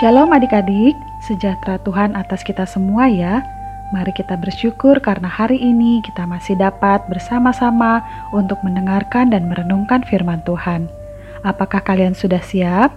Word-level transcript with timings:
Shalom 0.00 0.32
adik-adik, 0.32 0.96
sejahtera 1.28 1.76
Tuhan 1.84 2.16
atas 2.16 2.40
kita 2.40 2.64
semua 2.64 3.04
ya. 3.04 3.44
Mari 3.92 4.16
kita 4.16 4.32
bersyukur 4.40 4.96
karena 4.96 5.28
hari 5.28 5.60
ini 5.60 6.00
kita 6.00 6.24
masih 6.24 6.56
dapat 6.56 7.04
bersama-sama 7.12 8.00
untuk 8.32 8.56
mendengarkan 8.64 9.28
dan 9.28 9.52
merenungkan 9.52 10.00
firman 10.08 10.40
Tuhan. 10.48 10.88
Apakah 11.44 11.84
kalian 11.84 12.16
sudah 12.16 12.40
siap? 12.40 12.96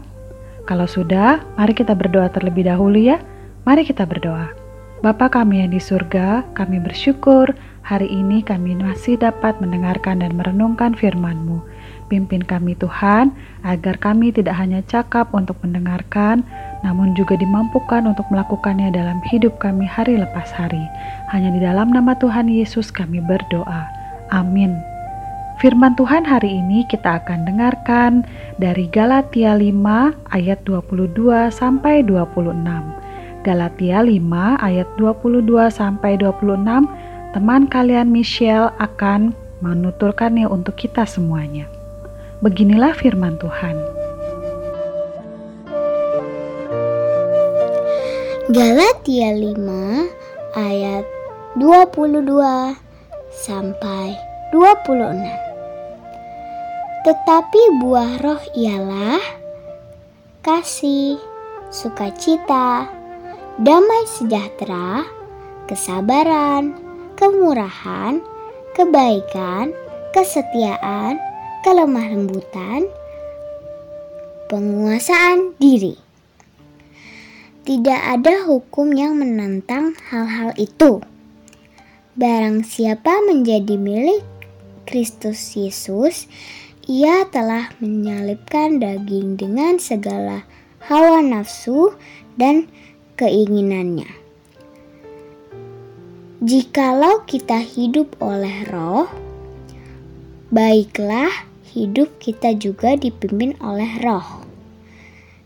Kalau 0.63 0.87
sudah, 0.87 1.43
mari 1.59 1.75
kita 1.75 1.91
berdoa 1.91 2.31
terlebih 2.31 2.71
dahulu 2.71 2.95
ya. 2.95 3.19
Mari 3.67 3.83
kita 3.83 4.07
berdoa. 4.07 4.55
Bapa 5.03 5.27
kami 5.27 5.59
yang 5.59 5.75
di 5.75 5.83
surga, 5.83 6.55
kami 6.55 6.79
bersyukur 6.79 7.51
hari 7.83 8.07
ini 8.07 8.39
kami 8.39 8.79
masih 8.79 9.19
dapat 9.19 9.59
mendengarkan 9.59 10.23
dan 10.23 10.39
merenungkan 10.39 10.95
firman-Mu. 10.95 11.59
Pimpin 12.07 12.39
kami 12.39 12.79
Tuhan, 12.79 13.35
agar 13.67 13.99
kami 13.99 14.31
tidak 14.31 14.55
hanya 14.55 14.79
cakap 14.87 15.35
untuk 15.35 15.59
mendengarkan, 15.59 16.47
namun 16.83 17.15
juga 17.15 17.39
dimampukan 17.39 18.03
untuk 18.03 18.27
melakukannya 18.29 18.91
dalam 18.91 19.23
hidup 19.31 19.55
kami 19.57 19.87
hari 19.87 20.19
lepas 20.19 20.51
hari. 20.51 20.83
Hanya 21.31 21.49
di 21.55 21.63
dalam 21.63 21.89
nama 21.89 22.13
Tuhan 22.19 22.51
Yesus 22.51 22.91
kami 22.91 23.23
berdoa. 23.23 23.87
Amin. 24.29 24.75
Firman 25.63 25.95
Tuhan 25.95 26.27
hari 26.27 26.59
ini 26.59 26.83
kita 26.91 27.23
akan 27.23 27.47
dengarkan 27.47 28.27
dari 28.59 28.91
Galatia 28.91 29.55
5 29.55 29.71
ayat 30.35 30.59
22 30.67 31.47
sampai 31.55 32.03
26. 32.03 32.51
Galatia 33.43 33.99
5 34.03 34.59
ayat 34.59 34.89
22 34.99 35.71
sampai 35.71 36.19
26, 36.19 36.83
teman 37.31 37.63
kalian 37.67 38.11
Michelle 38.11 38.75
akan 38.79 39.31
menuturkannya 39.63 40.47
untuk 40.47 40.75
kita 40.75 41.07
semuanya. 41.07 41.67
Beginilah 42.43 42.91
firman 42.95 43.39
Tuhan. 43.39 43.92
Galatia 48.53 49.33
5 49.33 49.57
ayat 50.53 51.01
22 51.57 52.77
sampai 53.33 54.13
26. 54.53 54.93
Tetapi 57.01 57.61
buah 57.81 58.21
roh 58.21 58.37
ialah 58.53 59.25
kasih, 60.45 61.17
sukacita, 61.73 62.85
damai 63.57 64.05
sejahtera, 64.21 65.01
kesabaran, 65.65 66.77
kemurahan, 67.17 68.21
kebaikan, 68.77 69.73
kesetiaan, 70.13 71.17
kelemah 71.65 72.05
lembutan, 72.05 72.85
penguasaan 74.45 75.57
diri. 75.57 76.02
Tidak 77.63 78.01
ada 78.11 78.43
hukum 78.43 78.91
yang 78.91 79.23
menentang 79.23 79.95
hal-hal 80.11 80.51
itu. 80.59 80.99
Barang 82.11 82.67
siapa 82.67 83.23
menjadi 83.23 83.79
milik 83.79 84.19
Kristus 84.83 85.55
Yesus, 85.55 86.27
ia 86.83 87.23
telah 87.31 87.71
menyalibkan 87.79 88.83
daging 88.83 89.39
dengan 89.39 89.79
segala 89.79 90.43
hawa 90.83 91.23
nafsu 91.23 91.95
dan 92.35 92.67
keinginannya. 93.15 94.11
Jikalau 96.43 97.23
kita 97.23 97.63
hidup 97.63 98.19
oleh 98.19 98.67
roh, 98.67 99.07
baiklah 100.51 101.31
hidup 101.71 102.11
kita 102.19 102.51
juga 102.59 102.99
dipimpin 102.99 103.55
oleh 103.63 104.03
roh. 104.03 104.42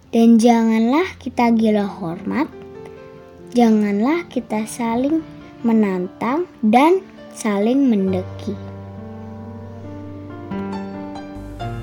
Dan 0.08 0.40
janganlah 0.40 1.04
kita 1.20 1.52
gila 1.52 1.84
hormat, 1.84 2.48
janganlah 3.52 4.24
kita 4.32 4.64
saling 4.64 5.20
menantang 5.68 6.48
dan 6.64 7.04
saling 7.36 7.92
mendeki. 7.92 8.56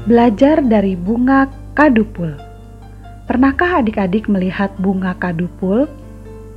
Belajar 0.08 0.64
dari 0.64 0.96
bunga 0.96 1.52
kadupul. 1.76 2.32
Pernahkah 3.28 3.84
adik-adik 3.84 4.24
melihat 4.32 4.72
bunga 4.80 5.12
kadupul? 5.20 5.84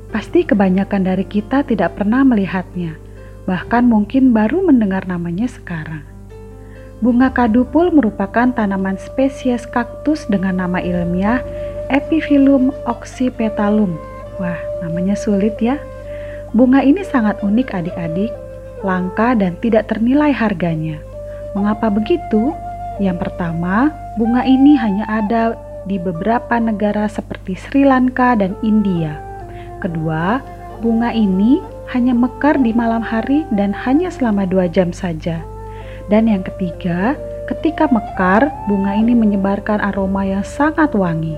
Pasti 0.08 0.48
kebanyakan 0.48 1.04
dari 1.04 1.28
kita 1.28 1.68
tidak 1.68 2.00
pernah 2.00 2.24
melihatnya, 2.24 2.96
bahkan 3.44 3.84
mungkin 3.84 4.32
baru 4.32 4.64
mendengar 4.64 5.04
namanya 5.04 5.52
sekarang. 5.52 6.17
Bunga 6.98 7.30
kadupul 7.30 7.94
merupakan 7.94 8.50
tanaman 8.50 8.98
spesies 8.98 9.70
kaktus 9.70 10.26
dengan 10.26 10.66
nama 10.66 10.82
ilmiah 10.82 11.46
Epiphyllum 11.94 12.74
oxypetalum. 12.90 13.96
Wah, 14.42 14.58
namanya 14.82 15.14
sulit 15.14 15.56
ya. 15.62 15.78
Bunga 16.52 16.82
ini 16.82 17.06
sangat 17.06 17.40
unik 17.46 17.70
adik-adik, 17.70 18.34
langka 18.82 19.38
dan 19.38 19.56
tidak 19.62 19.88
ternilai 19.88 20.34
harganya. 20.34 21.00
Mengapa 21.56 21.88
begitu? 21.88 22.52
Yang 22.98 23.30
pertama, 23.30 23.94
bunga 24.18 24.42
ini 24.44 24.74
hanya 24.76 25.06
ada 25.06 25.54
di 25.86 26.02
beberapa 26.02 26.58
negara 26.58 27.08
seperti 27.08 27.56
Sri 27.56 27.86
Lanka 27.86 28.36
dan 28.36 28.58
India. 28.66 29.22
Kedua, 29.80 30.42
bunga 30.82 31.14
ini 31.14 31.62
hanya 31.94 32.12
mekar 32.12 32.60
di 32.60 32.74
malam 32.76 33.06
hari 33.06 33.48
dan 33.54 33.72
hanya 33.72 34.12
selama 34.12 34.44
dua 34.44 34.68
jam 34.68 34.92
saja. 34.92 35.40
Dan 36.08 36.32
yang 36.32 36.44
ketiga, 36.44 37.20
ketika 37.52 37.92
mekar, 37.92 38.48
bunga 38.72 38.96
ini 38.96 39.12
menyebarkan 39.12 39.84
aroma 39.84 40.24
yang 40.24 40.44
sangat 40.44 40.96
wangi. 40.96 41.36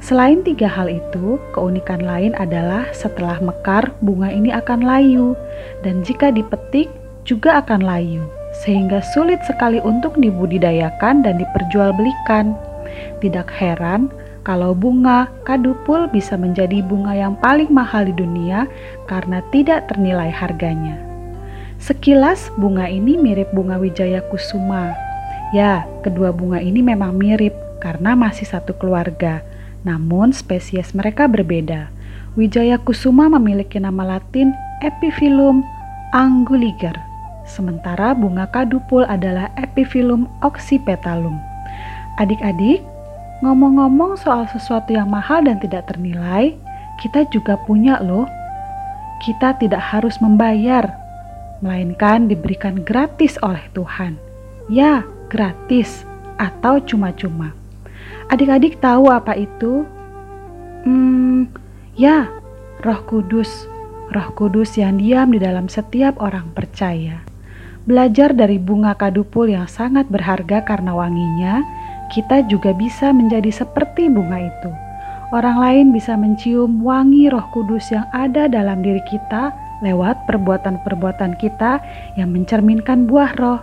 Selain 0.00 0.40
tiga 0.40 0.68
hal 0.68 0.88
itu, 0.88 1.36
keunikan 1.52 2.00
lain 2.00 2.32
adalah 2.40 2.88
setelah 2.96 3.36
mekar, 3.44 3.92
bunga 4.00 4.32
ini 4.32 4.48
akan 4.52 4.80
layu, 4.80 5.36
dan 5.84 6.00
jika 6.00 6.32
dipetik 6.32 6.88
juga 7.28 7.60
akan 7.60 7.84
layu, 7.84 8.24
sehingga 8.64 9.04
sulit 9.12 9.40
sekali 9.44 9.82
untuk 9.84 10.16
dibudidayakan 10.16 11.20
dan 11.20 11.36
diperjualbelikan. 11.36 12.56
Tidak 13.20 13.48
heran 13.52 14.08
kalau 14.46 14.72
bunga 14.72 15.28
kadupul 15.42 16.06
bisa 16.08 16.38
menjadi 16.38 16.80
bunga 16.80 17.12
yang 17.12 17.34
paling 17.42 17.68
mahal 17.68 18.06
di 18.06 18.14
dunia 18.14 18.64
karena 19.10 19.42
tidak 19.50 19.90
ternilai 19.90 20.30
harganya. 20.30 21.15
Sekilas 21.76 22.48
bunga 22.56 22.88
ini 22.88 23.20
mirip 23.20 23.52
bunga 23.52 23.76
Wijaya 23.76 24.24
Kusuma. 24.32 24.96
Ya, 25.52 25.84
kedua 26.00 26.32
bunga 26.32 26.56
ini 26.56 26.80
memang 26.80 27.12
mirip 27.12 27.52
karena 27.84 28.16
masih 28.16 28.48
satu 28.48 28.72
keluarga. 28.80 29.44
Namun 29.84 30.32
spesies 30.32 30.96
mereka 30.96 31.28
berbeda. 31.28 31.92
Wijaya 32.32 32.80
Kusuma 32.80 33.28
memiliki 33.28 33.76
nama 33.76 34.16
latin 34.16 34.56
Epiphyllum 34.80 35.60
anguliger, 36.16 36.96
sementara 37.44 38.16
bunga 38.16 38.48
kadupul 38.48 39.04
adalah 39.04 39.52
Epiphyllum 39.60 40.28
oxypetalum. 40.40 41.36
Adik-adik, 42.16 42.80
ngomong-ngomong 43.44 44.16
soal 44.16 44.48
sesuatu 44.48 44.96
yang 44.96 45.12
mahal 45.12 45.44
dan 45.44 45.60
tidak 45.60 45.88
ternilai, 45.92 46.56
kita 47.04 47.28
juga 47.28 47.60
punya 47.68 48.00
loh. 48.00 48.24
Kita 49.20 49.56
tidak 49.56 49.80
harus 49.80 50.20
membayar 50.20 51.05
melainkan 51.60 52.28
diberikan 52.28 52.82
gratis 52.84 53.40
oleh 53.40 53.62
Tuhan. 53.72 54.18
Ya, 54.66 55.06
gratis 55.30 56.04
atau 56.36 56.82
cuma-cuma. 56.82 57.54
Adik-adik 58.28 58.82
tahu 58.82 59.08
apa 59.08 59.38
itu? 59.38 59.86
Hmm, 60.82 61.50
ya, 61.94 62.28
Roh 62.82 63.00
Kudus. 63.06 63.66
Roh 64.10 64.30
Kudus 64.34 64.78
yang 64.78 64.98
diam 64.98 65.30
di 65.34 65.38
dalam 65.42 65.70
setiap 65.70 66.18
orang 66.22 66.50
percaya. 66.54 67.22
Belajar 67.86 68.34
dari 68.34 68.58
bunga 68.58 68.98
kadupul 68.98 69.46
yang 69.46 69.70
sangat 69.70 70.10
berharga 70.10 70.66
karena 70.66 70.90
wanginya, 70.90 71.62
kita 72.10 72.42
juga 72.50 72.74
bisa 72.74 73.14
menjadi 73.14 73.50
seperti 73.50 74.10
bunga 74.10 74.42
itu. 74.42 74.70
Orang 75.34 75.58
lain 75.58 75.90
bisa 75.90 76.14
mencium 76.14 76.82
wangi 76.86 77.26
Roh 77.30 77.46
Kudus 77.50 77.90
yang 77.90 78.06
ada 78.14 78.46
dalam 78.46 78.82
diri 78.82 79.02
kita 79.10 79.50
lewat 79.84 80.24
perbuatan-perbuatan 80.28 81.36
kita 81.40 81.80
yang 82.16 82.32
mencerminkan 82.32 83.04
buah 83.04 83.32
roh. 83.36 83.60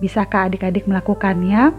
Bisakah 0.00 0.48
adik-adik 0.48 0.88
melakukannya? 0.88 1.72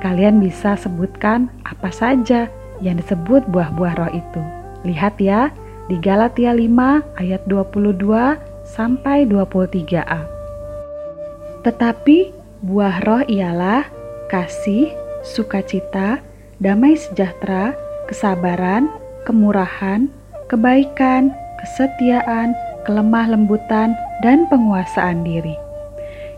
Kalian 0.00 0.40
bisa 0.40 0.76
sebutkan 0.76 1.52
apa 1.64 1.92
saja 1.92 2.48
yang 2.80 3.00
disebut 3.00 3.44
buah-buah 3.48 3.94
roh 3.96 4.12
itu. 4.12 4.42
Lihat 4.84 5.20
ya, 5.20 5.52
di 5.86 5.96
Galatia 6.02 6.52
5 6.52 7.20
ayat 7.20 7.42
22 7.48 8.36
sampai 8.66 9.24
23a. 9.28 10.20
Tetapi 11.62 12.18
buah 12.62 12.96
roh 13.06 13.22
ialah 13.26 13.86
kasih, 14.26 14.90
sukacita, 15.22 16.22
damai 16.58 16.98
sejahtera, 16.98 17.74
kesabaran, 18.10 18.90
kemurahan, 19.26 20.10
kebaikan, 20.46 21.34
kesetiaan, 21.62 22.54
kelemah 22.86 23.34
lembutan, 23.34 23.98
dan 24.22 24.46
penguasaan 24.46 25.26
diri. 25.26 25.58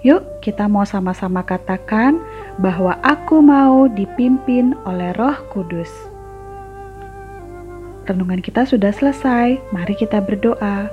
Yuk, 0.01 0.41
kita 0.41 0.65
mau 0.65 0.89
sama-sama 0.89 1.45
katakan 1.45 2.17
bahwa 2.57 2.97
aku 3.05 3.45
mau 3.45 3.85
dipimpin 3.93 4.73
oleh 4.89 5.13
Roh 5.21 5.37
Kudus. 5.53 5.93
renungan 8.09 8.41
kita 8.41 8.65
sudah 8.65 8.89
selesai. 8.89 9.61
Mari 9.69 9.93
kita 9.93 10.25
berdoa. 10.25 10.89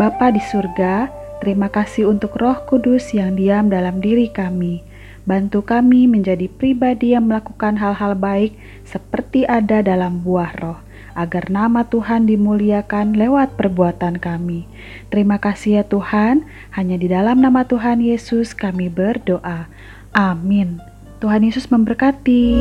Bapa 0.00 0.32
di 0.32 0.40
surga, 0.40 1.12
terima 1.44 1.68
kasih 1.68 2.08
untuk 2.08 2.32
Roh 2.40 2.64
Kudus 2.64 3.12
yang 3.12 3.36
diam 3.36 3.68
dalam 3.68 4.00
diri 4.00 4.32
kami. 4.32 4.80
Bantu 5.28 5.60
kami 5.60 6.08
menjadi 6.08 6.48
pribadi 6.48 7.12
yang 7.12 7.28
melakukan 7.28 7.76
hal-hal 7.76 8.16
baik 8.16 8.56
seperti 8.88 9.44
ada 9.44 9.84
dalam 9.84 10.24
buah 10.24 10.54
roh 10.56 10.85
agar 11.16 11.48
nama 11.48 11.88
Tuhan 11.88 12.28
dimuliakan 12.28 13.16
lewat 13.16 13.56
perbuatan 13.56 14.20
kami. 14.20 14.68
Terima 15.08 15.40
kasih 15.40 15.80
ya 15.80 15.84
Tuhan, 15.88 16.44
hanya 16.76 17.00
di 17.00 17.08
dalam 17.08 17.40
nama 17.40 17.64
Tuhan 17.64 18.04
Yesus 18.04 18.52
kami 18.52 18.92
berdoa. 18.92 19.66
Amin. 20.12 20.78
Tuhan 21.18 21.48
Yesus 21.48 21.72
memberkati. 21.72 22.60